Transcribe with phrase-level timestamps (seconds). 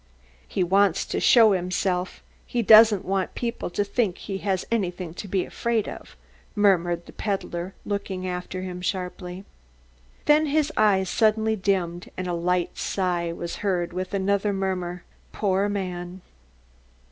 [0.47, 4.65] "He wants to show himself; he doesn't want to let people think that he has
[4.71, 6.15] anything to be afraid of,"
[6.55, 9.45] murmured the peddler, looking after him sharply.
[10.25, 15.03] Then his eyes suddenly dimmed and a light sigh was heard, with another murmur,
[15.33, 16.21] "Poor man."